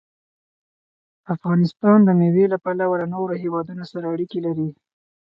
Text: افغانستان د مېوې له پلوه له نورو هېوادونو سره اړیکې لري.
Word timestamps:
افغانستان 1.35 1.97
د 2.03 2.09
مېوې 2.19 2.45
له 2.53 2.57
پلوه 2.63 2.95
له 3.01 3.07
نورو 3.13 3.33
هېوادونو 3.43 3.83
سره 3.91 4.05
اړیکې 4.13 4.39
لري. 4.45 4.69